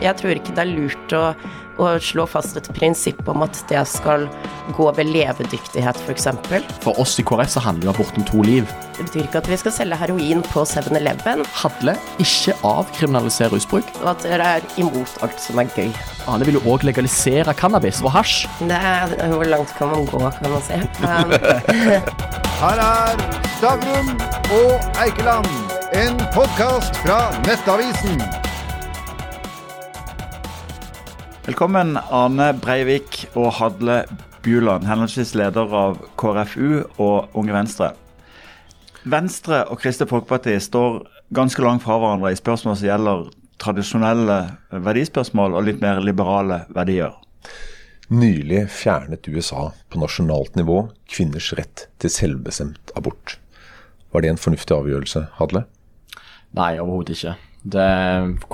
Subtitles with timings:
[0.00, 1.24] Jeg tror ikke det er lurt å,
[1.80, 4.26] å slå fast et prinsipp om at det skal
[4.76, 6.28] gå ved levedyktighet, f.eks.
[6.48, 8.68] For, For oss i KrF så handler det om to liv.
[8.96, 13.84] det betyr ikke at vi skal selge heroin på 7-Eleven, Hadle ikke avkriminalisere rusbruk.
[14.02, 15.92] og at dere er imot alt som er gøy.
[16.28, 18.44] Ane vil jo òg legalisere cannabis og hasj.
[18.60, 20.80] Det er, hvor langt kan man gå, kan man si.
[21.04, 21.32] Um,
[22.60, 23.22] Her er
[23.56, 24.10] Stavrum
[24.52, 25.48] og Eikeland,
[25.96, 28.20] en podkast fra Nettavisen.
[31.50, 34.04] Velkommen Arne Breivik og Hadle
[34.44, 37.88] Bjuland, henholdsvis leder av KrFU og Unge Venstre.
[39.02, 41.00] Venstre og Kristelig Folkeparti står
[41.34, 43.26] ganske langt fra hverandre i spørsmål som gjelder
[43.64, 44.38] tradisjonelle
[44.86, 47.18] verdispørsmål og litt mer liberale verdier.
[48.14, 53.40] Nylig fjernet USA på nasjonalt nivå kvinners rett til selvbestemt abort.
[54.14, 55.66] Var det en fornuftig avgjørelse, Hadle?
[56.54, 57.38] Nei, overhodet ikke.
[57.74, 57.92] Det,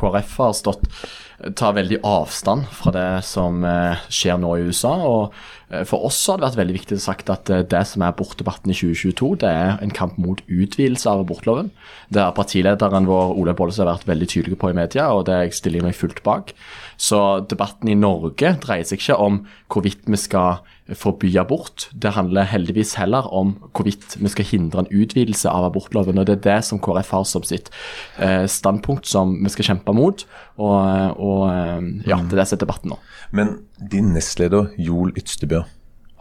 [0.00, 0.88] KrF har stått
[1.36, 4.94] tar veldig avstand fra det som eh, skjer nå i USA.
[5.04, 5.34] og
[5.68, 8.14] eh, For oss har det vært veldig viktig å sagt at eh, det som er
[8.14, 11.68] abortdebatten i 2022, det er en kamp mot utvidelse av abortloven.
[12.08, 15.82] Det har partilederen vår Ole Bollestad vært veldig tydelig på i media, og det stiller
[15.82, 16.54] jeg meg fullt bak.
[16.96, 17.20] Så
[17.50, 20.62] debatten i Norge dreier seg ikke om hvorvidt vi skal
[20.96, 21.88] forby abort.
[21.92, 26.16] Det handler heldigvis heller om hvorvidt vi skal hindre en utvidelse av abortloven.
[26.16, 27.72] og Det er det som KrF har som sitt
[28.16, 30.22] standpunkt som vi skal kjempe mot.
[30.56, 32.98] Og, og eh, ja, til disse debattene.
[33.34, 33.58] Men
[33.92, 35.64] din nestleder Joel Ytstebø,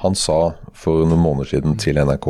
[0.04, 2.28] han sa for noen måneder siden til NRK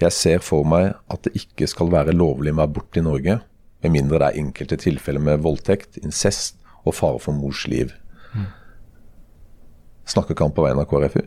[0.00, 3.40] Jeg ser for meg at det ikke skal være lovlig med abort i Norge,
[3.84, 6.56] med mindre det er enkelte tilfeller med voldtekt, incest
[6.86, 7.92] og fare for mors liv.
[10.06, 11.22] Snakker ikke han på vegne av KrFU?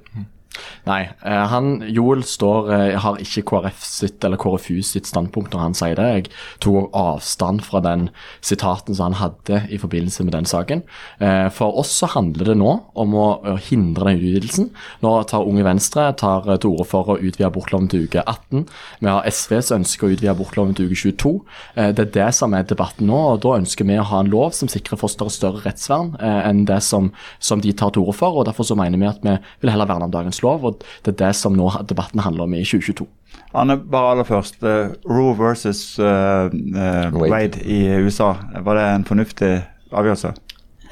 [0.88, 5.62] Nei, eh, han, Joel står, eh, har ikke KrF sitt eller KrFU sitt standpunkt når
[5.62, 6.08] han sier det.
[6.10, 6.32] Jeg
[6.66, 8.08] tok avstand fra den
[8.42, 10.82] sitaten som han hadde i forbindelse med den saken.
[11.22, 13.28] Eh, For oss så handler det nå om å
[13.70, 14.72] hindre den utvidelsen.
[15.06, 18.66] Nå tar Unge Venstre tar til orde for å utvide abortloven til uke 18.
[19.00, 21.36] Vi har SVs ønske å utvide abortloven til uke 22.
[21.76, 24.30] Eh, Det er det som er debatten nå, og da ønsker vi å ha en
[24.34, 28.34] lov som sikrer fosteret større rettsvern enn det som, som de tar til orde for.
[28.40, 31.14] og Derfor så mener vi at vi vil heller verne om dagens lov, og det
[31.14, 33.08] er det som nå debatten handler om i 2022.
[33.54, 34.64] Anne, bare aller først.
[34.64, 37.32] eh, Roe versus uh, uh, Wade.
[37.32, 38.34] Wade i USA.
[38.54, 39.52] Var det en fornuftig
[39.92, 40.34] avgjørelse?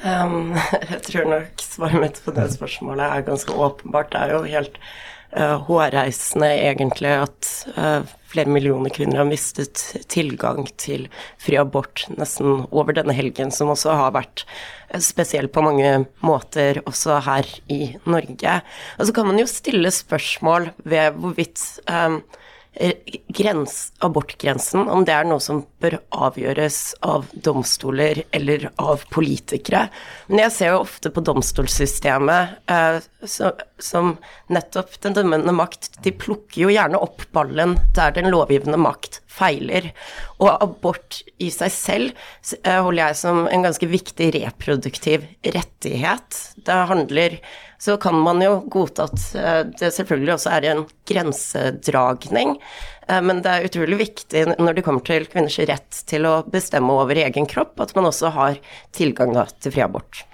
[0.06, 0.54] Um,
[0.92, 4.12] jeg tror nok svaret mitt på det spørsmålet er ganske åpenbart.
[4.14, 4.80] Det er jo helt
[5.38, 8.02] uh, hårreisende egentlig at uh,
[8.38, 9.82] flere millioner kvinner har mistet
[10.14, 11.08] tilgang til
[11.42, 14.46] fri abort nesten over denne helgen, som også har vært
[14.94, 18.60] uh, spesiell på mange måter også her i Norge.
[19.00, 22.22] Og så kan man jo stille spørsmål ved hvorvidt um,
[23.34, 29.88] grens, abortgrensen, om det er noe som bør avgjøres av domstoler eller av politikere.
[30.30, 34.16] Men jeg ser jo ofte på domstolssystemet eh, så, som
[34.54, 35.92] nettopp den dømmende makt.
[36.04, 39.92] De plukker jo gjerne opp ballen der den lovgivende makt feiler.
[40.42, 42.12] Og abort i seg selv
[42.64, 46.42] eh, holder jeg som en ganske viktig reproduktiv rettighet.
[46.66, 47.40] Det handler
[47.78, 52.56] så kan man jo godta at eh, det selvfølgelig også er en grensedragning,
[53.08, 56.98] eh, men det er utrolig viktig når det kommer til kvinners rett til å bestemme
[56.98, 58.58] over egen kropp, at man også har
[58.98, 60.26] tilgang da, til fri abort.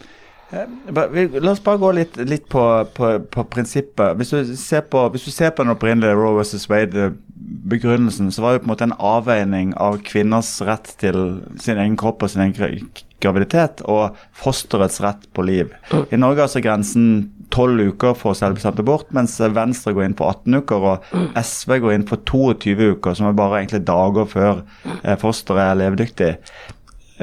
[1.14, 4.18] Vi- La oss bare gå litt, litt på, på, på prinsippet.
[4.20, 8.54] Hvis du, ser på, hvis du ser på den opprinnelige Roe versus Wade-begrunnelsen, så var
[8.54, 11.18] det på en måte en avveining av kvinners rett til
[11.62, 12.92] sin egen kropp og sin egen
[13.24, 15.72] graviditet og fosterets rett på liv.
[16.12, 17.08] I Norge er altså grensen
[17.54, 21.96] 12 uker for selvbestemt abort, mens Venstre går inn for 18 uker, og SV går
[21.98, 24.64] inn for 22 uker, som er bare egentlig dager før
[25.04, 26.32] eh, fosteret er levedyktig.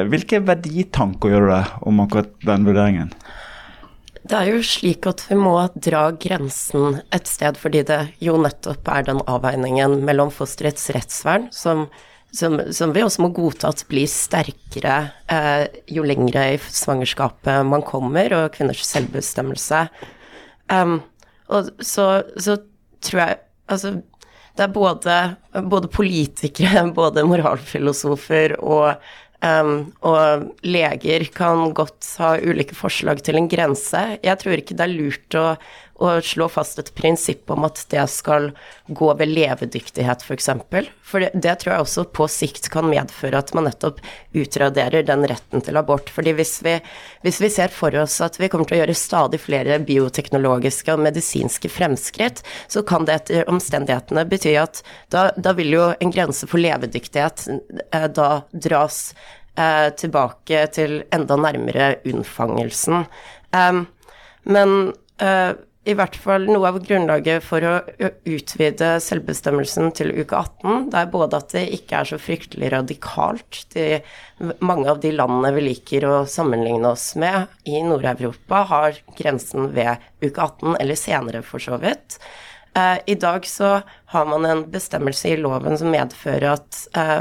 [0.08, 3.12] Hvilke verditanker gjør du deg om akkurat den vurderingen?
[4.20, 8.88] Det er jo slik at vi må dra grensen et sted, fordi det jo nettopp
[8.92, 11.86] er den avveiningen mellom fosterets rettsvern, som,
[12.36, 14.98] som, som vi også må godta at blir sterkere
[15.32, 19.86] eh, jo lengre i svangerskapet man kommer, og kvinners selvbestemmelse.
[20.70, 21.00] Um,
[21.50, 22.60] og så, så
[23.02, 24.00] tror jeg Altså,
[24.58, 25.16] det er både,
[25.70, 28.96] både politikere, både moralfilosofer og
[29.40, 34.02] Um, og leger kan godt ha ulike forslag til en grense.
[34.20, 35.44] Jeg tror ikke det er lurt å,
[36.00, 38.50] å slå fast et prinsipp om at det skal
[38.88, 40.26] gå ved levedyktighet, f.eks.
[40.30, 40.88] For, eksempel.
[41.04, 44.00] for det, det tror jeg også på sikt kan medføre at man nettopp
[44.36, 46.10] utraderer den retten til abort.
[46.10, 46.78] fordi hvis vi,
[47.26, 51.04] hvis vi ser for oss at vi kommer til å gjøre stadig flere bioteknologiske og
[51.04, 54.82] medisinske fremskritt, så kan det etter omstendighetene bety at
[55.12, 59.12] da, da vil jo en grense for levedyktighet eh, da dras
[59.60, 63.04] eh, tilbake til enda nærmere unnfangelsen.
[63.52, 63.84] Um,
[64.42, 65.52] men eh,
[65.88, 67.72] i hvert fall noe av grunnlaget for å
[68.28, 73.62] utvide selvbestemmelsen til uke 18, det er både at det ikke er så fryktelig radikalt.
[73.72, 74.02] De,
[74.60, 80.04] mange av de landene vi liker å sammenligne oss med i Nord-Europa, har grensen ved
[80.20, 82.20] uke 18, eller senere for så vidt.
[82.76, 83.80] Eh, I dag så
[84.10, 87.20] har man en bestemmelse i loven som medfører at eh,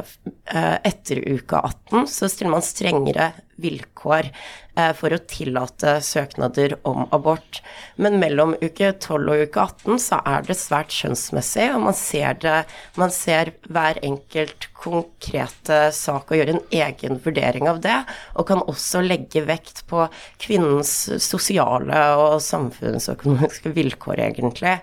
[0.49, 3.27] eh, etter uke 18 så stiller man strengere
[3.61, 4.29] vilkår
[4.77, 7.61] eh, for å tillate søknader om abort.
[7.99, 12.39] Men mellom uke 12 og uke 18 så er det svært skjønnsmessig, og man ser
[12.41, 12.57] det
[12.99, 17.97] Man ser hver enkelt konkrete sak og gjør en egen vurdering av det,
[18.35, 20.05] og kan også legge vekt på
[20.41, 20.93] kvinnens
[21.23, 24.77] sosiale og samfunnsøkonomiske vilkår, egentlig.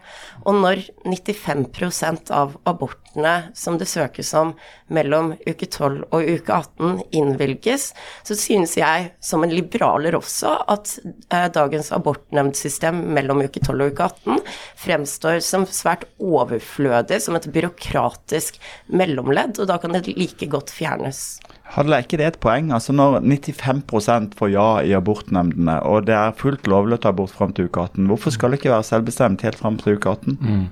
[0.44, 1.66] Og når 95
[2.04, 4.52] av abortene som det søkes om
[4.92, 7.90] mellom uke 12 og uke 18 innvilges,
[8.26, 13.92] så synes jeg som en liberaler også at eh, dagens abortnemndsystem mellom uke 12 og
[13.92, 14.40] uke 18
[14.86, 21.38] fremstår som svært overflødig, som et byråkratisk mellomledd, og da kan det like godt fjernes.
[21.74, 22.70] Hadde ikke det et poeng?
[22.74, 27.34] Altså Når 95% får ja i abortnemndene, og det er fullt lovlig å ta abort
[27.34, 30.68] fram til uke 18, hvorfor skal det ikke være selvbestemt helt fram til uke 18?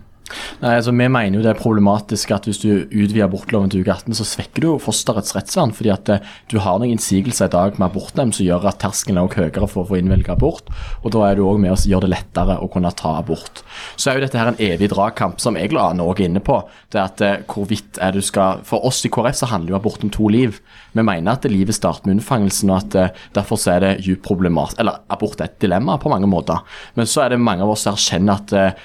[0.62, 3.92] Nei, altså Vi mener jo det er problematisk at hvis du utvider abortloven til uke
[3.92, 5.74] 18, så svekker du fosterets rettsvern.
[5.76, 9.20] fordi at eh, du har noen innsigelser i dag med abortnemnd som gjør at terskelen
[9.20, 10.70] er høyere for å få innvilget abort.
[11.02, 13.64] Og da er du òg med å gjøre det lettere å kunne ta abort.
[13.96, 16.62] Så er jo dette her en evig dragkamp, som jeg la Norge inne på.
[16.92, 20.04] Det at eh, hvorvidt er du skal For oss i KrF så handler jo abort
[20.06, 20.60] om to liv.
[20.94, 24.24] Vi mener at livet starter med unnfangelsen, og at eh, derfor så er det djupt
[24.24, 26.64] problematisk Eller abort er et dilemma på mange måter.
[26.96, 28.78] Men så er det mange av oss som erkjenner at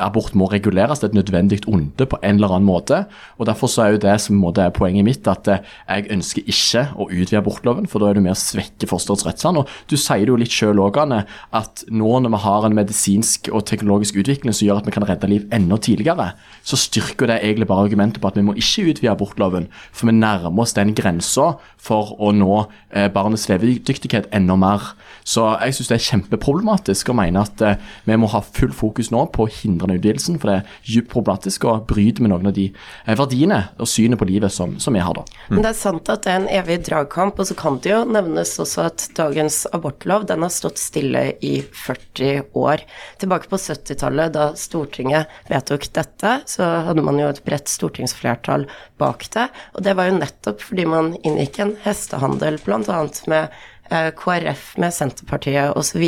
[0.00, 0.85] abort må reguleres.
[0.86, 3.04] Det er et nødvendig onde på en eller annen måte.
[3.38, 6.46] og Derfor så er jo det som måte er poenget mitt, at eh, jeg ønsker
[6.46, 9.62] ikke å utvide abortloven, for da er det med å svekke fosterets rettsvern.
[9.62, 11.24] Og du sier det jo litt sjøl òg, Anne,
[11.56, 15.06] at nå når vi har en medisinsk og teknologisk utvikling som gjør at vi kan
[15.08, 16.30] redde liv enda tidligere,
[16.66, 20.16] så styrker det egentlig bare argumentet på at vi må ikke utvide abortloven, for vi
[20.16, 21.54] nærmer oss den grensa
[21.86, 22.52] for å nå
[22.90, 24.92] eh, barnets levedyktighet enda mer.
[25.26, 29.10] Så jeg syns det er kjempeproblematisk og mener at eh, vi må ha full fokus
[29.14, 32.68] nå på å hindre utvidelsen, for det djupt problematisk og bryter med noen av de
[32.70, 35.24] eh, verdiene og synet på livet som, som vi har da.
[35.48, 38.02] Men det er sant at det er en evig dragkamp, og så kan det jo
[38.08, 41.54] nevnes også at dagens abortlov den har stått stille i
[41.86, 42.84] 40 år.
[43.22, 48.66] Tilbake på 70-tallet, da Stortinget vedtok dette, så hadde man jo et bredt stortingsflertall
[49.00, 53.00] bak det, og det var jo nettopp fordi man inngikk en hestehandel bl.a.
[53.30, 53.56] med
[53.90, 56.04] KrF med Senterpartiet osv.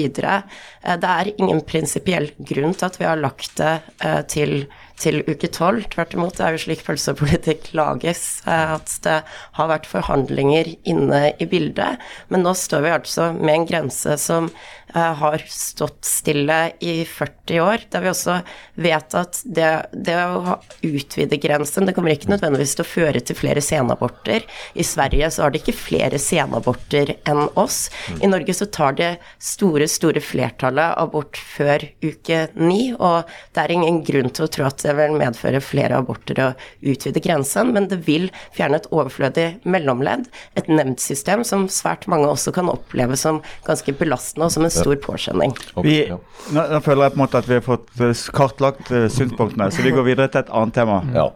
[0.96, 4.54] Det er ingen prinsipiell grunn til at vi har lagt det eh, til,
[5.00, 5.84] til uke tolv.
[5.92, 9.18] Tvert imot, det er jo slik pølsepolitikk lages, eh, at det
[9.58, 12.02] har vært forhandlinger inne i bildet.
[12.32, 17.60] Men nå står vi altså med en grense som eh, har stått stille i 40
[17.60, 17.84] år.
[17.92, 18.38] Der vi også
[18.78, 23.38] vet at det, det å utvide grensen, det kommer ikke nødvendigvis til å føre til
[23.38, 24.46] flere senaborter.
[24.78, 27.88] I Sverige så har de ikke flere senaborter enn oss.
[28.22, 29.10] I Norge så tar det
[29.42, 34.66] store, store flertallet abort før uke ni, og det er ingen grunn til å tro
[34.68, 36.48] at det vil medføre flere aborter å
[36.80, 42.54] utvide grensen, men det vil fjerne et overflødig mellomledd, et nemndsystem som svært mange også
[42.56, 45.54] kan oppleve som ganske belastende og som en stor påkjenning.
[45.74, 46.18] Ok, Vi, ja.
[46.54, 49.70] nå, nå føler jeg på en måte at vi har fått eh, kartlagt eh, synspunktene,
[49.74, 51.00] så vi går videre til et annet tema.
[51.16, 51.28] Ja.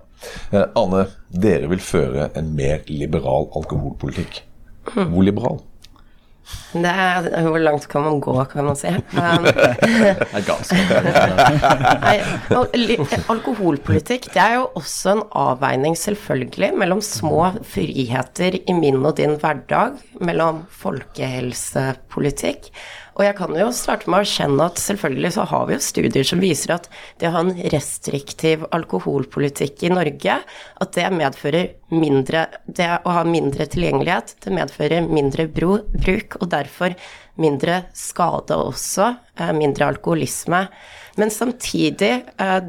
[0.52, 1.06] Eh, Anne,
[1.44, 4.42] dere vil føre en mer liberal alkoholpolitikk.
[4.94, 5.60] Hvor liberal?
[6.72, 8.88] Det er, hvor langt kan man gå, kan man si.
[9.12, 9.44] Um.
[12.02, 12.18] Nei,
[13.30, 19.36] alkoholpolitikk det er jo også en avveining, selvfølgelig, mellom små friheter i min og din
[19.40, 19.90] hverdag,
[20.24, 22.60] mellom folkehelsepolitikk.
[23.12, 26.26] Og jeg kan jo starte med å erkjenne at selvfølgelig så har vi jo studier
[26.26, 26.88] som viser at
[27.20, 30.38] det å ha en restriktiv alkoholpolitikk i Norge,
[30.82, 36.48] at det medfører mindre Det å ha mindre tilgjengelighet, det medfører mindre bro, bruk, og
[36.54, 36.96] derfor
[37.40, 40.66] mindre skade også, eh, mindre alkoholisme.
[41.20, 42.62] Men samtidig eh,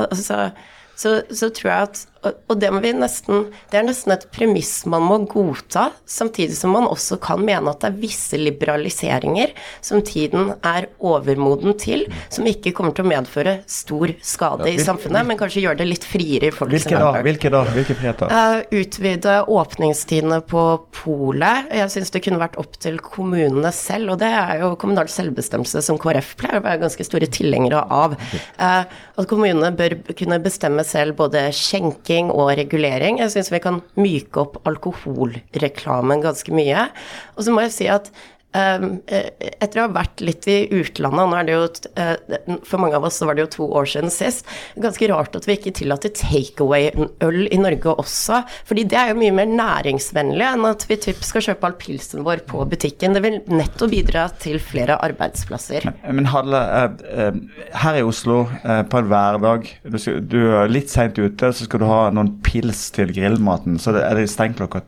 [0.00, 0.50] altså,
[0.96, 4.82] så, så tror jeg at og, det må vi nesten Det er nesten et premiss
[4.90, 10.02] man må godta, samtidig som man også kan mene at det er visse liberaliseringer som
[10.04, 15.38] tiden er overmoden til, som ikke kommer til å medføre stor skade i samfunnet, men
[15.40, 17.10] kanskje gjøre det litt friere i folks Hvilke da?
[17.24, 17.62] Hvilke da?
[17.72, 18.34] Hvilke friheter?
[18.36, 20.64] Eh, utvide åpningstidene på
[21.00, 21.70] polet.
[21.80, 25.84] Jeg syns det kunne vært opp til kommunene selv, og det er jo kommunal selvbestemmelse
[25.86, 28.18] som KrF pleier å være ganske store tilhengere av.
[28.60, 33.20] Eh, at kommunene bør kunne bestemme selv både skjenke drikking og regulering.
[33.20, 36.90] Jeg syns vi kan myke opp alkoholreklamen ganske mye.
[37.36, 38.10] Og så må jeg si at
[38.52, 43.06] etter å ha vært litt i utlandet, nå er det jo uh, For mange av
[43.06, 44.48] oss så var det jo to år siden sist.
[44.80, 48.42] Ganske rart at vi ikke tillater takeaway-øl i Norge også.
[48.66, 52.26] fordi det er jo mye mer næringsvennlig enn at vi typ skal kjøpe all pilsen
[52.26, 53.14] vår på butikken.
[53.14, 55.86] Det vil netto bidra til flere arbeidsplasser.
[55.86, 61.18] Men, men Halle, uh, uh, her i Oslo på en hverdag du, er litt seint
[61.18, 63.78] ute, så skal du ha noen pils til grillmaten.
[63.80, 64.82] Så er det stengt klokka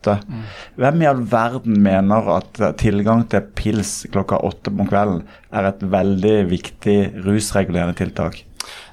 [0.00, 0.18] åtte.
[0.80, 5.82] Hvem i all verden mener at tilgang til pils klokka åtte om kvelden er et
[5.82, 8.44] veldig viktig rusregulerende tiltak?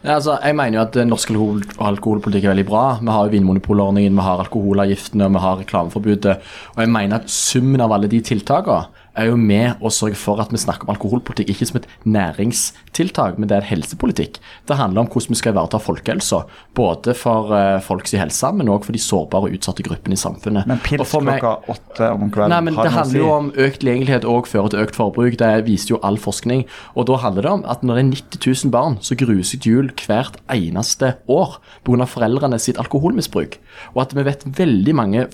[0.04, 2.84] Ja, altså, jeg mener jo at norsk alkohol alkoholpolitikk er veldig bra.
[3.02, 6.38] Vi har jo Vinmonopolordningen, vi har alkoholavgiftene, vi har reklameforbudet.
[6.76, 8.88] Og jeg mener at summen av alle de tiltakene
[9.18, 13.40] er jo med å sørge for at vi snakker om alkoholpolitikk ikke som et næringstiltak,
[13.40, 14.40] men det er en helsepolitikk.
[14.70, 16.44] Det handler om hvordan vi skal ivareta folkehelsa,
[16.78, 20.70] både for uh, folks helse, men òg for de sårbare og utsatte gruppene i samfunnet.
[20.70, 24.50] Men pils klokka åtte om kvelden Nei, men Det handler jo om økt tilgjengelighet og
[24.50, 25.38] fører til økt forbruk.
[25.40, 26.66] Det viser jo all forskning.
[26.96, 29.64] Og da handler det om at når det er 90 000 barn som gruer seg
[29.64, 31.58] til jul hvert eneste år
[31.88, 32.08] pga.
[32.08, 33.58] foreldrene sitt alkoholmisbruk,
[33.94, 35.26] og at vi vet veldig mange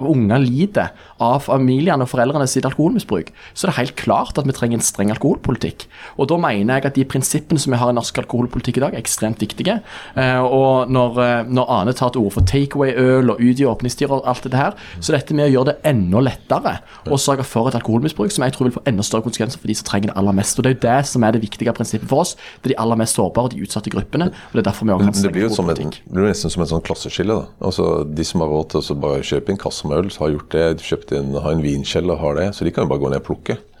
[0.00, 3.23] unger lider av familiene og foreldrene sitt alkoholmisbruk,
[3.54, 5.86] så er det helt klart at vi trenger en streng alkoholpolitikk.
[6.18, 8.94] Og da mener jeg at de prinsippene som vi har i norsk alkoholpolitikk i dag,
[8.94, 9.80] er ekstremt viktige.
[10.16, 14.28] Eh, og når, eh, når Ane tar til orde for takeaway-øl og utvide åpningstider og
[14.28, 17.78] alt det her, så dette med å gjøre det enda lettere å sørge for et
[17.78, 20.36] alkoholmisbruk som jeg tror vil få enda større konsekvenser for de som trenger det aller
[20.36, 20.58] mest.
[20.58, 22.36] Og Det er jo det som er det viktige prinsippet for oss.
[22.62, 24.30] Det er de aller mest sårbare, de utsatte gruppene.
[24.30, 26.84] og Det er derfor vi også det blir jo det blir nesten som et sånn
[26.84, 27.34] klasseskille.
[27.34, 27.46] da.
[27.64, 30.50] Altså De som har råd til å bare kjøpe en kasse med øl, har gjort
[30.54, 30.64] det.
[30.78, 32.48] De kjøpt en, har en vinkjeller, har det.
[32.56, 33.58] Så de kan jo bare gå ned plukket.
[33.58, 33.73] plukke.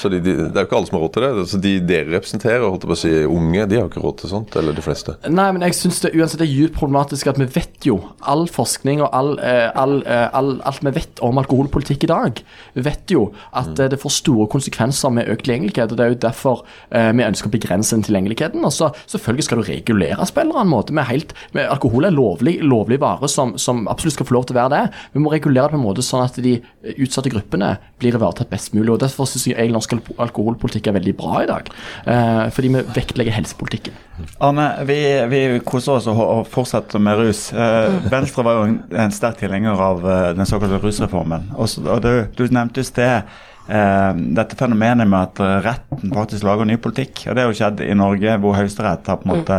[0.00, 1.44] Så de, de, Det er jo ikke alle som har råd til det.
[1.50, 4.56] Så De dere representerer, holdt på å si unge, de har ikke råd til sånt.
[4.56, 5.16] Eller de fleste.
[5.28, 7.98] Nei, men jeg syns det uansett er dypt problematisk at vi vet jo
[8.30, 12.40] all forskning og all, eh, all, eh, all, alt vi vet om alkoholpolitikk i dag,
[12.80, 13.90] vet jo at mm.
[13.92, 15.92] det får store konsekvenser med økt tilgjengelighet.
[15.92, 18.64] og Det er jo derfor vi ønsker å begrense den tilgjengeligheten.
[18.64, 20.94] og så Selvfølgelig skal du regulere spill på en måte.
[20.96, 24.56] Med helt, med alkohol er lovlig, lovlig vare som, som, absolutt skal få lov til
[24.56, 24.82] å være det.
[25.14, 26.56] Vi må regulere det på en måte sånn at de
[26.96, 28.92] utsatte gruppene blir ivaretatt best mulig.
[28.94, 29.89] og Derfor syns jeg norsk
[30.20, 31.68] alkoholpolitikk er veldig bra i dag.
[32.06, 33.98] Eh, fordi vi vektlegger helsepolitikken.
[34.44, 34.98] Arne, vi,
[35.32, 37.48] vi koser oss og fortsetter med rus.
[37.52, 41.50] Eh, Venstre var jo en, en sterk tilhenger av uh, den såkalte rusreformen.
[41.60, 43.38] Også, og du, du nevnte i sted
[43.70, 47.20] Uh, dette fenomenet med at retten faktisk lager ny politikk.
[47.28, 49.58] og Det har jo skjedd i Norge, hvor Høyesterett har på en måte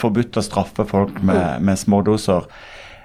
[0.00, 2.48] forbudt å straffe folk med, med smådoser.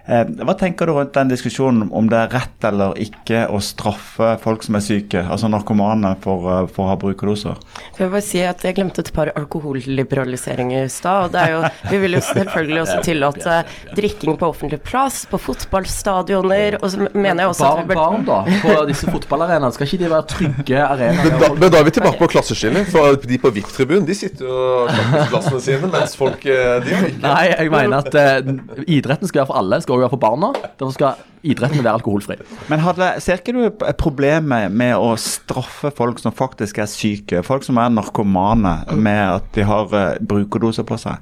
[0.04, 4.34] Eh, hva tenker du rundt den diskusjonen om det er rett eller ikke å straffe
[4.44, 7.56] folk som er syke, altså narkomane, for, eh, for å ha brukerdoser?
[7.96, 11.26] Jeg vil si at jeg glemte et par alkoholliberaliseringer i stad.
[11.26, 13.64] og det er jo, Vi vil jo selvfølgelig også tillate
[13.96, 16.80] drikking på offentlig plass, på fotballstadioner.
[16.82, 18.02] og så mener jeg også at vi bør...
[18.04, 21.40] Barn, da, på disse fotballarenaene, skal ikke de være trygge arenaer?
[21.40, 22.92] Men, men da er vi tilbake på klasseskillet.
[22.92, 26.98] For de på VIP-tribunen de sitter jo og snakker plassene sine, mens folk eh, de
[26.98, 27.24] har ikke.
[27.24, 29.80] Nei, jeg mener at uh, idretten skal være for alle.
[29.86, 30.50] skal skal være for barna.
[30.80, 32.38] Derfor skal idretten være alkoholfri.
[32.72, 37.44] Men hadde, ser ikke du problemet med å straffe folk som faktisk er syke?
[37.46, 41.22] Folk som er narkomane, med at de har uh, brukerdoser på seg?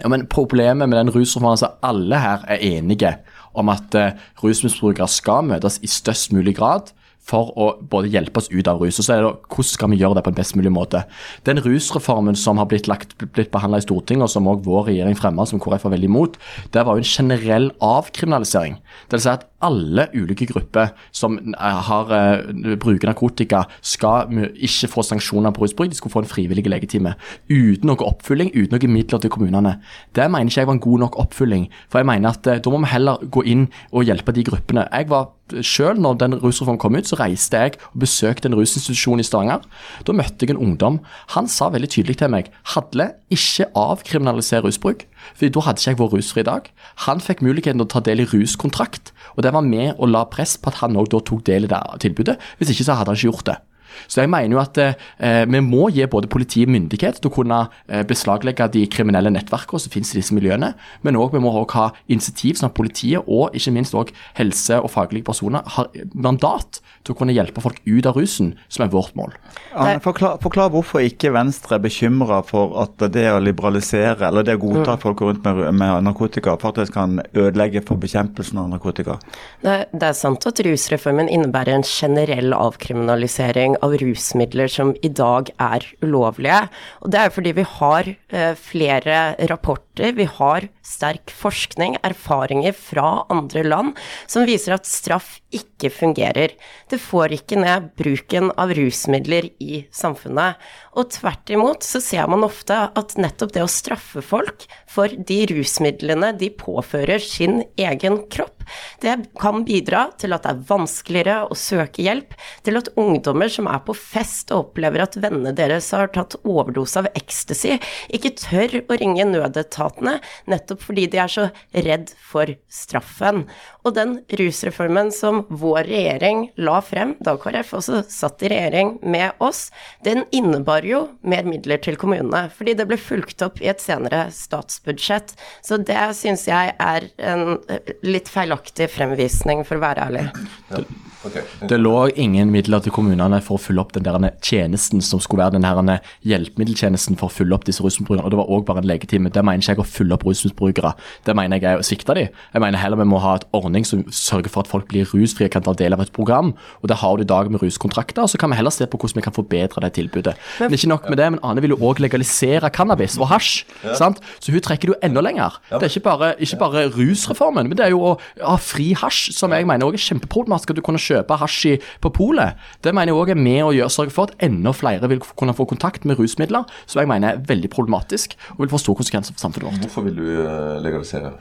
[0.00, 3.14] Ja, men Problemet med den rusreformen er at alle her er enige
[3.58, 6.94] om at uh, rusmisbrukere skal møtes i størst mulig grad
[7.30, 8.98] for å både hjelpe oss ut av rus.
[8.98, 11.04] Og så er det hvordan skal vi gjøre det på en best mulig måte.
[11.48, 15.18] Den rusreformen som har blitt, lagt, blitt behandla i Stortinget, og som òg vår regjering
[15.18, 16.40] fremma, som KrF var veldig imot,
[16.74, 18.80] det var jo en generell avkriminalisering.
[19.08, 24.90] Det vil si at alle ulike grupper som eh, har, uh, bruker narkotika, skal ikke
[24.90, 27.14] få sanksjoner på rusbruk, de skulle få en frivillig legetime.
[27.50, 29.76] Uten noe oppfylling, uten noen midler til kommunene.
[30.16, 31.68] Det mener ikke jeg var en god nok oppfylling.
[31.90, 34.88] For jeg mener at uh, da må vi heller gå inn og hjelpe de gruppene.
[34.90, 35.30] Jeg var
[35.62, 39.64] selv, når den rusreformen kom ut, så reiste jeg og besøkte en rusinstitusjon i Stavanger.
[40.06, 41.00] Da møtte jeg en ungdom.
[41.34, 45.06] Han sa veldig tydelig til meg Hadle, ikke avkriminalisere rusbruk.
[45.34, 46.68] For da hadde ikke jeg vært rusfri i dag.
[47.06, 50.26] Han fikk muligheten til å ta del i ruskontrakt, og det var med å la
[50.30, 52.38] press på at han òg tok del i det tilbudet.
[52.58, 53.58] Hvis ikke så hadde han ikke gjort det.
[54.06, 57.60] Så jeg mener jo at eh, vi må gi både politiet myndighet til å kunne
[57.88, 60.72] eh, beslaglegge de kriminelle nettverkene som finnes i disse miljøene,
[61.06, 64.80] men òg vi må også ha initiativ sånn at politiet og ikke minst også helse-
[64.80, 68.92] og faglige personer har mandat til å kunne hjelpe folk ut av rusen, som er
[68.92, 69.32] vårt mål.
[69.72, 74.58] Anne, forklar, forklar, hvorfor ikke Venstre er bekymra for at det å liberalisere, eller det
[74.58, 79.16] å godta at folk rundt med, med, narkotika, faktisk kan ødelegge for bekjempelsen av narkotika?
[79.64, 85.50] Det, det er sant at rusreformen innebærer en generell avkriminalisering av rusmidler som i dag
[85.60, 86.62] er ulovlige.
[87.04, 89.20] Og det er fordi vi har eh, flere
[89.50, 93.96] rapporter, vi har sterk forskning, erfaringer fra andre land,
[94.30, 96.54] som viser at straff ikke fungerer.
[96.90, 100.60] Det får ikke ned bruken av rusmidler i samfunnet.
[100.98, 105.44] Og tvert imot så ser man ofte at nettopp det å straffe folk for de
[105.50, 108.60] rusmidlene de påfører sin egen kropp,
[109.02, 112.34] det kan bidra til at det er vanskeligere å søke hjelp,
[112.66, 117.02] til at ungdommer som er på fest og opplever at vennene deres har tatt overdose
[117.02, 117.78] av ecstasy,
[118.12, 120.18] ikke tør å ringe nødetatene,
[120.50, 121.48] nettopp fordi de er så
[121.86, 123.44] redd for straffen.
[123.84, 129.38] Og den rusreformen som vår regjering la frem, da KrF også satt i regjering med
[129.42, 129.68] oss,
[130.04, 134.26] den innebar jo mer midler til kommunene, fordi det ble fulgt opp i et senere
[134.34, 135.34] statsbudsjett.
[135.66, 137.58] Så det syns jeg er en
[138.06, 140.26] litt feilaktig fremvisning, for å være ærlig.
[140.70, 140.84] Ja.
[141.20, 141.42] Okay.
[141.68, 145.42] Det lå ingen midler til kommunene for å fylle opp den der tjenesten som skulle
[145.44, 148.24] være den her hjelpemiddeltjenesten for å fylle opp disse rusmisbrukerne.
[148.24, 149.32] Og det var òg bare en legetime.
[149.32, 150.94] Det mener ikke jeg å fylle opp rusmisbrukere.
[151.28, 152.30] Det mener jeg er å svikte dem.
[152.54, 155.50] Jeg mener heller vi må ha et ordning som sørger for at folk blir rusfrie,
[155.52, 156.54] kan ta del av et program.
[156.80, 158.24] Og det har du i dag med ruskontrakter.
[158.24, 160.36] og Så kan vi heller se på hvordan vi kan forbedre det tilbudet.
[160.62, 163.64] Men, men ikke nok med det, men Ane vil jo òg legalisere cannabis og hasj.
[163.98, 164.20] Sant?
[164.38, 165.58] Så hun trekker det jo enda lenger.
[165.72, 169.32] Det er ikke bare, ikke bare rusreformen, men det er jo å ha fri hasj,
[169.34, 170.70] som jeg mener òg er kjempeproblematisk.
[170.70, 172.54] at du kunne kjøpe hasj på polet.
[172.84, 175.56] Det mener jeg òg er med å gjøre, sørge for at enda flere vil kunne
[175.56, 179.34] få kontakt med rusmidler, som jeg mener er veldig problematisk og vil få store konsekvenser
[179.34, 179.88] for samfunnet vårt.
[179.88, 181.34] Hvorfor vil du eh, legalisere?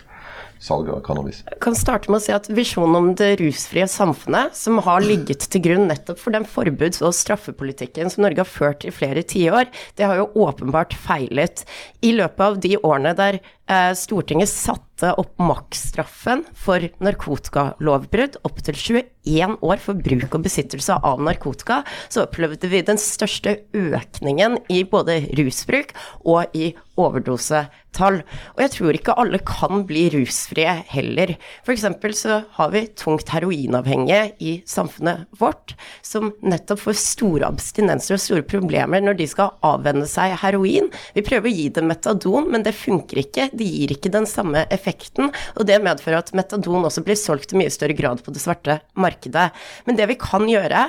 [0.60, 1.42] Salget av cannabis.
[1.48, 5.48] Jeg kan starte med å si at Visjonen om det rusfrie samfunnet, som har ligget
[5.48, 9.72] til grunn nettopp for den forbuds- og straffepolitikken som Norge har ført i flere tiår,
[9.96, 11.63] det har jo åpenbart feilet.
[12.04, 13.39] I løpet av de årene der
[13.70, 21.22] Stortinget satte opp maksstraffen for narkotikalovbrudd opp til 21 år for bruk og besittelse av
[21.24, 25.94] narkotika, så opplevde vi den største økningen i både rusbruk
[26.26, 28.20] og i overdosetall.
[28.56, 31.36] Og jeg tror ikke alle kan bli rusfrie heller.
[31.64, 31.86] F.eks.
[32.20, 38.46] så har vi tungt heroinavhengige i samfunnet vårt, som nettopp får store abstinenser og store
[38.48, 40.90] problemer når de skal avvenne seg heroin.
[41.16, 43.50] Vi prøver å gi dem metadon, men det funker ikke.
[43.60, 47.60] Det gir ikke den samme effekten, og det medfører at metadon også blir solgt i
[47.60, 49.50] mye større grad på det svarte markedet.
[49.88, 50.88] Men det vi kan gjøre,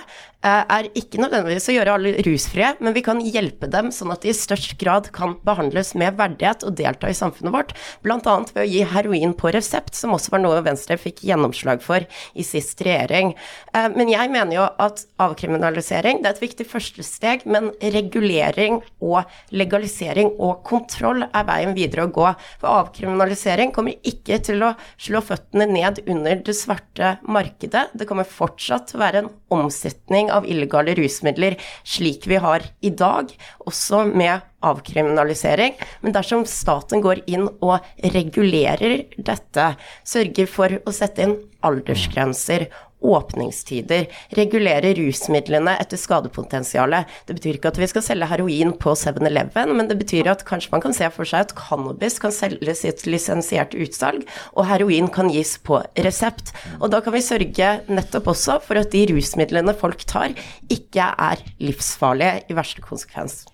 [0.49, 4.31] er ikke nødvendigvis å gjøre alle rusfrie, men vi kan hjelpe dem sånn at de
[4.33, 7.75] i størst grad kan behandles med verdighet og delta i samfunnet vårt,
[8.05, 8.19] bl.a.
[8.55, 12.47] ved å gi heroin på resept, som også var noe Venstre fikk gjennomslag for i
[12.47, 13.35] sist regjering.
[13.75, 18.81] Eh, men jeg mener jo at avkriminalisering det er et viktig første steg, men regulering
[19.05, 22.29] og legalisering og kontroll er veien videre å gå.
[22.63, 27.91] For avkriminalisering kommer ikke til å slå føttene ned under det svarte markedet.
[27.93, 32.91] Det kommer fortsatt til å være en omsetning av illegale rusmidler slik vi har i
[32.91, 33.31] dag,
[33.67, 35.77] også med avkriminalisering.
[36.05, 37.79] Men dersom staten går inn og
[38.15, 39.73] regulerer dette,
[40.05, 42.69] sørger for å sette inn aldersgrenser
[43.01, 47.09] åpningstider, regulere rusmidlene etter skadepotensialet.
[47.29, 50.75] Det betyr ikke at vi skal selge heroin på 7-Eleven, men det betyr at kanskje
[50.75, 55.11] man kan se for seg at cannabis kan selges i et lisensiert utsalg, og heroin
[55.13, 56.55] kan gis på resept.
[56.81, 60.35] Og da kan vi sørge nettopp også for at de rusmidlene folk tar,
[60.71, 63.45] ikke er livsfarlige i verste konsekvens.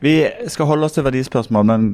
[0.00, 1.88] Vi skal holde oss til verdispørsmål, men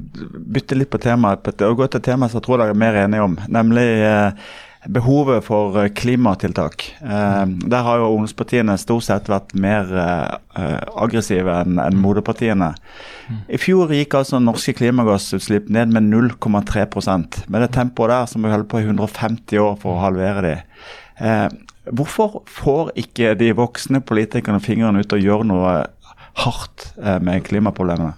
[0.52, 2.98] bytte litt på temaet og gå til et tema som jeg tror dere er mer
[3.04, 4.48] enige om, nemlig eh,
[4.90, 6.96] behovet for eh, klimatiltak.
[7.02, 12.72] Eh, der har jo ungdomspartiene stort sett vært mer eh, aggressive enn en moderpartiene.
[13.52, 18.50] I fjor gikk altså norske klimagassutslipp ned med 0,3% Med det tempoet der som vi
[18.50, 20.56] holder på i 150 år for å halvere de.
[21.92, 25.76] Hvorfor får ikke de voksne politikerne fingeren ut og gjør noe
[26.42, 26.90] hardt
[27.22, 28.12] med klimaproblemene?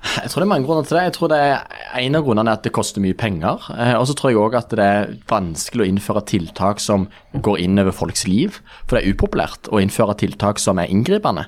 [0.00, 1.02] Jeg tror det er mange grunner til det.
[1.08, 1.58] Jeg tror det er
[1.98, 3.64] En av grunnene er at det koster mye penger.
[3.74, 7.62] Eh, og så tror jeg òg at det er vanskelig å innføre tiltak som går
[7.64, 8.60] inn over folks liv.
[8.86, 11.46] For det er upopulært å innføre tiltak som er inngripende.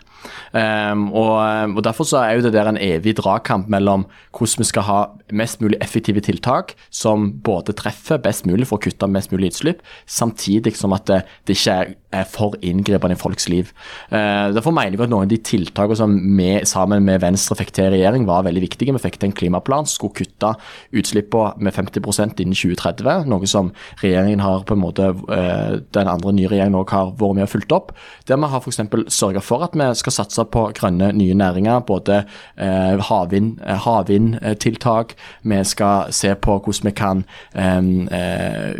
[0.54, 1.32] Um, og,
[1.74, 4.98] og, Derfor så er jo det der en evig dragkamp mellom hvordan vi skal ha
[5.34, 9.82] mest mulig effektive tiltak som både treffer best mulig for å kutte mest mulig utslipp,
[10.06, 11.78] samtidig som at det, det ikke
[12.12, 13.72] er, for inngripende i folks liv.
[14.12, 17.74] Uh, derfor mener jeg at noen av de tiltakene som vi sammen med Venstre fikk
[17.74, 18.94] til i regjering, var veldig viktige.
[18.94, 20.58] Vi fikk til en klimaplan skulle kutte kutte
[20.92, 26.32] utslippene med 50% innen 2030, noe som regjeringen har på en måte, eh, den andre
[26.32, 27.92] nye regjeringen også har vært med og fulgt opp.
[28.28, 28.80] Der vi har f.eks.
[29.08, 32.24] sørga for at vi skal satse på grønne nye næringer, både
[32.58, 35.14] eh, havvind, eh, havvindtiltak.
[35.42, 37.24] Vi skal se på hvordan vi kan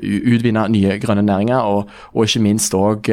[0.03, 3.09] utvinne nye grønne næringer, og, og ikke minst òg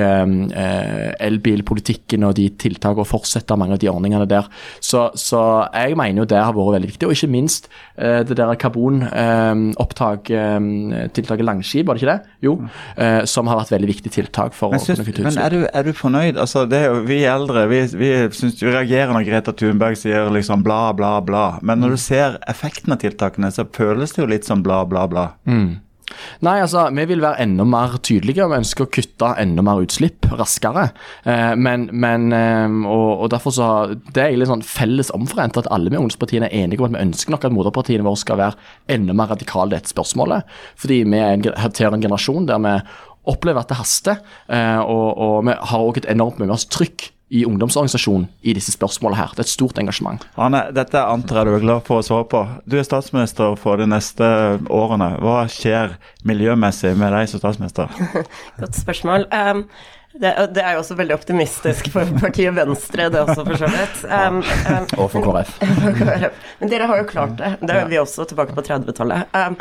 [1.20, 4.48] elbilpolitikken og de tiltakene, og fortsette mange av de ordningene der.
[4.82, 8.56] Så, så jeg mener jo det har vært veldig viktig, og ikke minst det der
[8.63, 12.21] karbonopptak-tiltaket Langskip, var det ikke det?
[12.45, 12.54] Jo,
[12.95, 15.60] eh, som har vært veldig viktig tiltak for Men, å kunne kutte men er, du,
[15.67, 16.36] er du fornøyd?
[16.39, 20.60] Altså, det jo, vi eldre vi, vi, synes, vi reagerer når Greta Thunberg sier liksom
[20.65, 21.45] bla, bla, bla.
[21.65, 25.04] Men når du ser effekten av tiltakene, så føles det jo litt som bla, bla,
[25.12, 25.25] bla.
[26.46, 28.48] Nei, altså, vi vil være enda mer tydelige.
[28.50, 30.90] Vi ønsker å kutte enda mer utslipp raskere.
[31.24, 35.70] Eh, men, men eh, og, og derfor så Det er egentlig sånn felles omforent at
[35.74, 38.72] alle med ungdomspartiene er enige om at vi ønsker nok at moderpartiene våre skal være
[38.96, 40.58] enda mer radikale i dette spørsmålet.
[40.80, 42.76] Fordi vi er en, en generasjon der vi
[43.30, 44.20] opplever at det haster.
[44.50, 48.74] Eh, og, og vi har òg et enormt mye mer trykk i ungdomsorganisasjonen i disse
[48.74, 49.34] spørsmålene her.
[49.36, 50.26] Det er et stort engasjement.
[50.42, 52.42] Anne, dette antar jeg du er glad for å svare på.
[52.65, 54.26] Du er statsminister for de neste
[54.74, 55.12] årene.
[55.22, 55.96] Hva skjer
[56.28, 57.94] miljømessig med deg som statsminister?
[58.62, 59.30] Godt spørsmål.
[59.30, 59.68] Um,
[60.13, 64.00] det, det er jo også veldig optimistisk for partiet Venstre, det også, for så vidt.
[64.10, 65.52] Um, um, Og for KrF.
[66.58, 67.52] Men dere har jo klart det.
[67.62, 69.30] Det er vi også tilbake på 30-tallet.
[69.38, 69.60] Um,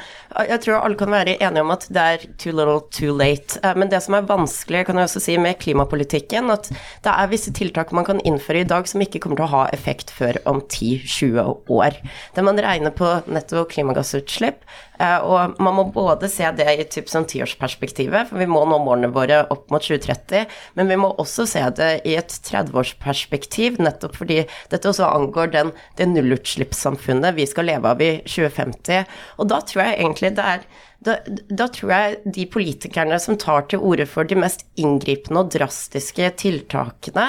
[0.49, 3.61] jeg tror alle kan være enige om at det er too little, too late.
[3.61, 6.73] Uh, men det som er vanskelig, kan jeg også si, med klimapolitikken, at
[7.05, 9.63] det er visse tiltak man kan innføre i dag som ikke kommer til å ha
[9.77, 11.45] effekt før om 10-20
[11.77, 12.01] år.
[12.39, 14.65] Der man regner på netto klimagassutslipp,
[14.99, 19.13] og man må både se det i typ sånn tiårsperspektivet, for vi må nå målene
[19.15, 24.43] våre opp mot 2030, men vi må også se det i et 30-årsperspektiv, nettopp fordi
[24.73, 29.17] dette også angår den, det nullutslippssamfunnet vi skal leve av i 2050.
[29.39, 30.69] Og da tror jeg egentlig det er
[31.07, 31.15] da,
[31.47, 36.27] da tror jeg de politikerne som tar til orde for de mest inngripende og drastiske
[36.43, 37.27] tiltakene,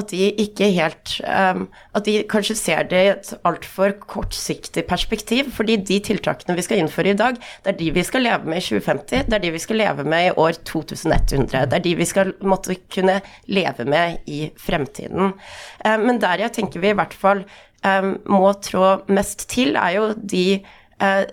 [0.00, 5.50] at de ikke helt um, At de kanskje ser det i et altfor kortsiktig perspektiv.
[5.52, 8.62] Fordi de tiltakene vi skal innføre i dag, det er de vi skal leve med
[8.62, 11.66] i 2050, det er de vi skal leve med i år 2100.
[11.70, 13.18] Det er de vi skal måtte kunne
[13.50, 15.34] leve med i fremtiden.
[15.84, 17.44] Um, men der jeg tenker vi i hvert fall
[17.84, 20.46] um, må trå mest til, er jo de
[21.02, 21.26] uh,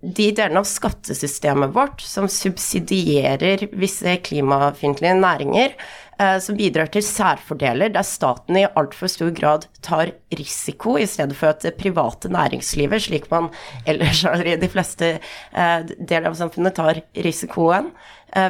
[0.00, 5.74] de delene av skattesystemet vårt som subsidierer visse klimafiendtlige næringer,
[6.18, 11.36] eh, som bidrar til særfordeler der staten i altfor stor grad tar risiko, i stedet
[11.36, 13.50] for at det private næringslivet, slik man
[13.84, 17.92] ellers har i de fleste eh, deler av samfunnet, tar risikoen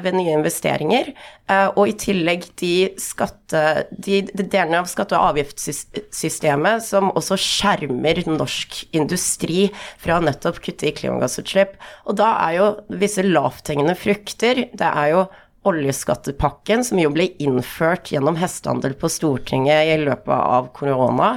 [0.05, 1.13] ved nye investeringer.
[1.51, 7.39] Eh, og i tillegg de, skatte, de, de delene av skatte- og avgiftssystemet som også
[7.41, 9.69] skjermer norsk industri
[10.01, 11.77] fra nettopp kutte i klimagassutslipp.
[12.07, 15.25] Og da er jo visse lavthengende frukter, det er jo
[15.69, 21.35] oljeskattepakken, som jo ble innført gjennom hestehandel på Stortinget i løpet av korona.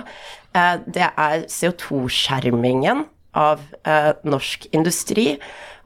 [0.55, 5.39] Eh, Det er CO2-skjermingen av eh, norsk industri.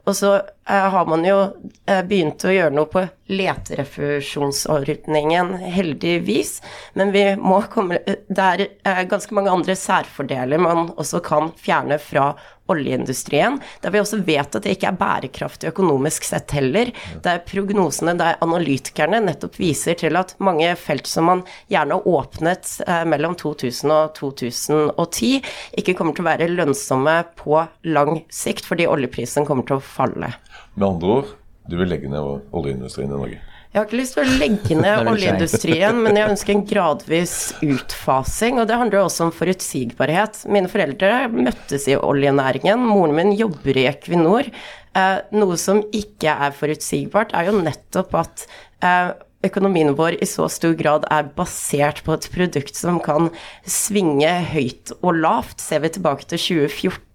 [0.08, 1.52] Og så eh, har man jo
[1.86, 6.62] eh, begynt å gjøre noe på leterefusjonsordningen, heldigvis.
[6.92, 11.98] Men vi må komme Det er eh, ganske mange andre særfordeler man også kan fjerne
[12.00, 12.34] fra
[12.68, 16.90] oljeindustrien, der vi også vet at det ikke er bærekraftig økonomisk sett heller.
[17.24, 23.04] Der prognosene, der analytikerne nettopp viser til at mange felt som man gjerne åpnet eh,
[23.08, 25.40] mellom 2000 og 2010,
[25.80, 30.34] ikke kommer til å være lønnsomme på lang sikt, fordi oljeprisen kommer til å falle.
[30.78, 31.30] Med andre ord,
[31.66, 33.38] du vil legge ned oljeindustrien i Norge.
[33.68, 37.34] Jeg har ikke lyst til å legge ned oljeindustrien, men jeg ønsker en gradvis
[37.66, 40.44] utfasing, og det handler også om forutsigbarhet.
[40.48, 44.48] Mine foreldre møttes i oljenæringen, moren min jobber i Equinor.
[44.96, 48.46] Eh, noe som ikke er forutsigbart, er jo nettopp at
[48.86, 49.10] eh,
[49.44, 53.28] økonomien vår i så stor grad er basert på et produkt som kan
[53.68, 55.60] svinge høyt og lavt.
[55.62, 57.07] Ser vi tilbake til 2014, eh,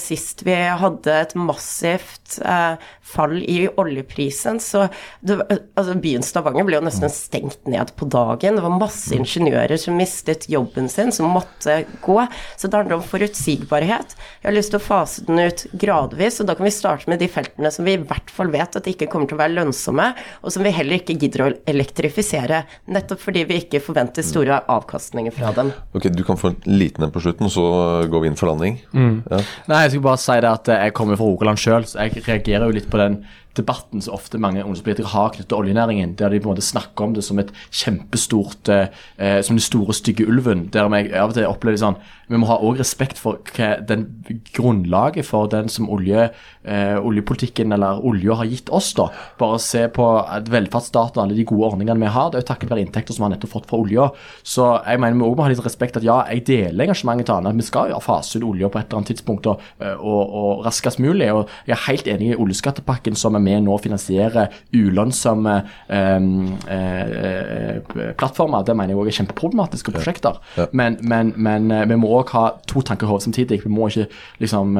[0.00, 2.80] sist vi hadde et massivt eh,
[3.12, 4.86] fall i oljeprisen, så
[5.20, 5.36] det,
[5.76, 8.56] altså Byen Stavanger ble jo nesten stengt ned på dagen.
[8.56, 12.18] Det var masse ingeniører som mistet jobben sin, som måtte gå.
[12.56, 14.16] Så det handler om forutsigbarhet.
[14.40, 17.20] Jeg har lyst til å fase den ut gradvis, og da kan vi starte med
[17.22, 20.08] de feltene som vi i hvert fall vet at ikke kommer til å være lønnsomme,
[20.42, 25.34] og som vi heller ikke gidder å elektrifisere, nettopp fordi vi ikke forventer store avkastninger
[25.36, 25.74] fra dem.
[25.92, 27.64] Ok, Du kan få en liten en på slutten, så
[28.10, 28.80] går vi inn for landing.
[29.30, 29.38] Ja.
[29.70, 32.66] Nei, jeg skulle bare si det at jeg kommer fra Rogaland sjøl, så jeg reagerer
[32.68, 33.22] jo litt på den
[33.56, 37.04] debatten som ofte mange ungdomspolitikere har knyttet til oljenæringen, der de på en måte snakker
[37.04, 38.86] om det som et kjempestort eh,
[39.18, 40.68] eh Som den store, stygge ulven.
[40.72, 41.96] Der jeg av og til opplever sånn
[42.28, 44.06] Vi må ha også respekt for hva den
[44.54, 46.30] grunnlaget for den som olje,
[46.64, 48.94] eh, oljepolitikken eller olja har gitt oss.
[48.94, 49.08] da.
[49.38, 50.06] Bare se på
[50.48, 52.30] velferdsstaten og alle de gode ordningene vi har.
[52.30, 54.10] Det er jo takket være inntekter som vi har nettopp fått fra olja.
[54.42, 57.34] Så jeg mener vi også må ha litt respekt at ja, jeg deler engasjementet til
[57.34, 57.56] Ane.
[57.56, 61.00] Vi skal jo fase ut olja på et eller annet tidspunkt og, og, og raskest
[61.00, 61.32] mulig.
[61.32, 65.54] og Jeg er helt enig i oljeskattepakken som er med nå å finansiere ulønnsomme
[65.92, 66.28] eh,
[66.76, 68.66] eh, plattformer.
[68.66, 70.38] Det mener jeg også er kjempeproblematiske prosjekter.
[70.56, 70.64] Ja.
[70.64, 70.68] Ja.
[70.76, 73.62] Men, men, men, eh, vi må òg ha to tanker i hodet samtidig.
[73.64, 74.08] Vi må ikke
[74.42, 74.78] liksom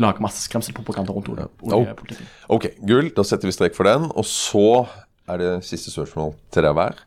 [0.00, 2.26] lage masse skremselpropaganda rundt oljepolitikken.
[2.26, 2.48] Ja.
[2.56, 3.12] Ok, gull.
[3.16, 4.10] Da setter vi strek for den.
[4.14, 4.84] Og så
[5.30, 7.06] er det siste spørsmål til deg hver.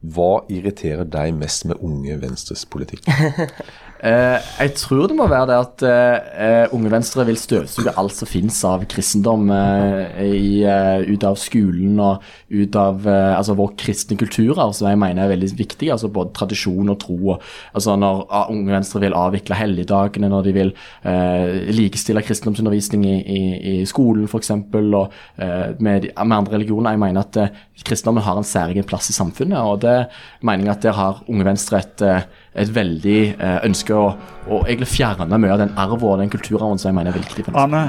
[0.00, 3.04] Hva irriterer deg mest med Unge Venstres politikk?
[4.00, 8.28] Eh, jeg tror det må være det at eh, Unge Venstre vil støvsuge alt som
[8.30, 13.74] finnes av kristendom eh, i, eh, ut av skolen og ut av eh, altså vår
[13.82, 15.90] kristne kulturarv, som jeg mener er veldig viktig.
[15.92, 17.18] altså Både tradisjon og tro.
[17.34, 17.44] Og,
[17.76, 20.72] altså Når Unge Venstre vil avvikle helligdagene, når de vil
[21.04, 23.42] eh, likestille kristendomsundervisning i, i,
[23.74, 25.12] i skolen f.eks., og
[25.80, 26.94] med, med, andre religioner.
[26.94, 29.89] Jeg mener at kristendommen har en særegen plass i samfunnet, og det
[30.46, 32.06] mener jeg at der har Unge Venstre et
[32.58, 34.06] et veldig eh, ønske å,
[34.50, 37.44] å egentlig fjerne mye av den arven og den kulturarven som jeg mener er viktig.
[37.46, 37.82] for Anne,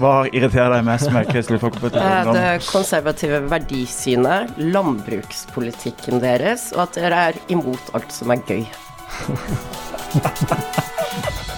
[0.00, 2.02] hva irriterer deg mest med Kristelig Folkeparti?
[2.02, 8.66] Eh, det konservative verdisynet, landbrukspolitikken deres, og at dere er imot alt som er gøy.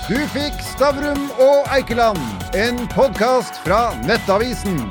[0.07, 2.22] du fikk Stavrum og Eikeland,
[2.55, 4.85] en podkast fra Nettavisen.